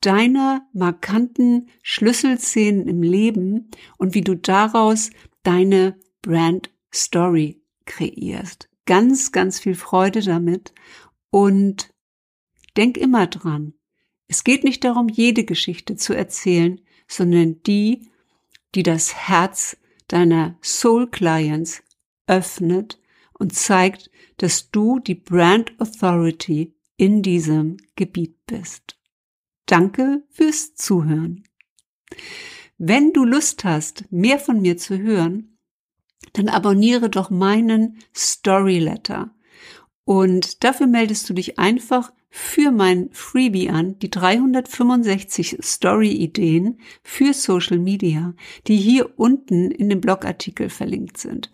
deiner 0.00 0.66
markanten 0.72 1.68
Schlüsselszenen 1.82 2.86
im 2.88 3.02
Leben 3.02 3.70
und 3.98 4.14
wie 4.14 4.22
du 4.22 4.34
daraus 4.34 5.10
deine 5.42 5.96
Brand 6.22 6.70
Story 6.94 7.60
kreierst. 7.84 8.68
Ganz, 8.86 9.32
ganz 9.32 9.60
viel 9.60 9.74
Freude 9.74 10.20
damit 10.20 10.72
und 11.30 11.89
denk 12.80 12.96
immer 12.96 13.26
dran. 13.26 13.74
Es 14.26 14.42
geht 14.42 14.64
nicht 14.64 14.84
darum, 14.84 15.08
jede 15.10 15.44
Geschichte 15.44 15.96
zu 15.96 16.14
erzählen, 16.14 16.80
sondern 17.06 17.62
die, 17.64 18.08
die 18.74 18.82
das 18.82 19.14
Herz 19.14 19.76
deiner 20.08 20.56
Soul 20.62 21.10
Clients 21.10 21.82
öffnet 22.26 22.98
und 23.38 23.54
zeigt, 23.54 24.10
dass 24.38 24.70
du 24.70 24.98
die 24.98 25.14
Brand 25.14 25.78
Authority 25.78 26.74
in 26.96 27.22
diesem 27.22 27.76
Gebiet 27.96 28.46
bist. 28.46 28.96
Danke 29.66 30.22
fürs 30.30 30.74
Zuhören. 30.74 31.44
Wenn 32.78 33.12
du 33.12 33.24
Lust 33.24 33.64
hast, 33.64 34.10
mehr 34.10 34.38
von 34.38 34.62
mir 34.62 34.78
zu 34.78 34.98
hören, 34.98 35.58
dann 36.32 36.48
abonniere 36.48 37.10
doch 37.10 37.28
meinen 37.28 37.98
Story 38.16 38.78
Letter. 38.78 39.34
Und 40.04 40.64
dafür 40.64 40.86
meldest 40.86 41.28
du 41.28 41.34
dich 41.34 41.58
einfach 41.58 42.10
für 42.30 42.70
mein 42.70 43.10
Freebie 43.12 43.70
an, 43.70 43.98
die 43.98 44.10
365 44.10 45.58
Story-Ideen 45.60 46.78
für 47.02 47.34
Social 47.34 47.78
Media, 47.78 48.34
die 48.66 48.76
hier 48.76 49.18
unten 49.18 49.70
in 49.70 49.88
dem 49.88 50.00
Blogartikel 50.00 50.70
verlinkt 50.70 51.18
sind. 51.18 51.50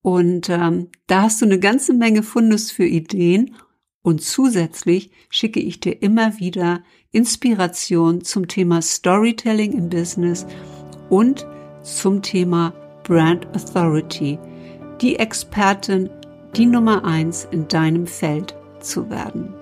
Und 0.00 0.48
ähm, 0.48 0.88
da 1.06 1.22
hast 1.22 1.40
du 1.40 1.46
eine 1.46 1.58
ganze 1.58 1.94
Menge 1.94 2.22
Fundus 2.22 2.70
für 2.70 2.86
Ideen 2.86 3.54
und 4.02 4.22
zusätzlich 4.22 5.10
schicke 5.30 5.60
ich 5.60 5.80
dir 5.80 6.02
immer 6.02 6.38
wieder 6.38 6.82
Inspiration 7.10 8.22
zum 8.22 8.48
Thema 8.48 8.82
Storytelling 8.82 9.72
im 9.72 9.88
Business 9.88 10.46
und 11.08 11.46
zum 11.82 12.20
Thema 12.20 12.74
Brand 13.04 13.46
Authority, 13.54 14.38
die 15.00 15.16
Expertin, 15.16 16.10
die 16.56 16.66
Nummer 16.66 17.04
eins 17.04 17.46
in 17.50 17.68
deinem 17.68 18.06
Feld 18.06 18.54
zu 18.80 19.08
werden. 19.08 19.54